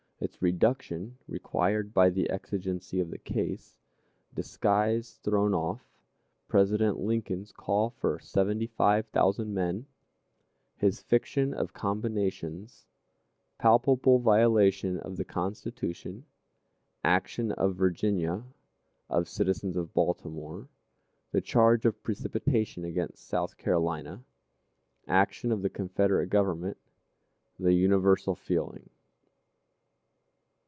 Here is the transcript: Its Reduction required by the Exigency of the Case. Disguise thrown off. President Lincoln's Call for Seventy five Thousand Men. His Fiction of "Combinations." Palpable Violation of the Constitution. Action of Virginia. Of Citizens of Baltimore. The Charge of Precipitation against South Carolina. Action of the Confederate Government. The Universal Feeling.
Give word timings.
Its 0.23 0.39
Reduction 0.39 1.17
required 1.27 1.95
by 1.95 2.07
the 2.11 2.29
Exigency 2.29 2.99
of 2.99 3.09
the 3.09 3.17
Case. 3.17 3.79
Disguise 4.35 5.19
thrown 5.23 5.55
off. 5.55 5.89
President 6.47 6.99
Lincoln's 6.99 7.51
Call 7.51 7.89
for 7.89 8.19
Seventy 8.19 8.67
five 8.67 9.07
Thousand 9.07 9.51
Men. 9.51 9.87
His 10.77 11.01
Fiction 11.01 11.55
of 11.55 11.73
"Combinations." 11.73 12.85
Palpable 13.57 14.19
Violation 14.19 14.99
of 14.99 15.17
the 15.17 15.25
Constitution. 15.25 16.27
Action 17.03 17.51
of 17.53 17.73
Virginia. 17.75 18.43
Of 19.09 19.27
Citizens 19.27 19.75
of 19.75 19.91
Baltimore. 19.91 20.69
The 21.31 21.41
Charge 21.41 21.83
of 21.87 22.03
Precipitation 22.03 22.85
against 22.85 23.27
South 23.27 23.57
Carolina. 23.57 24.23
Action 25.07 25.51
of 25.51 25.63
the 25.63 25.69
Confederate 25.71 26.27
Government. 26.29 26.77
The 27.57 27.73
Universal 27.73 28.35
Feeling. 28.35 28.87